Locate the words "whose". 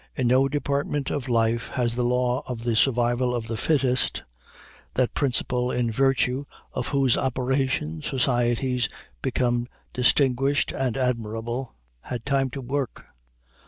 6.87-7.15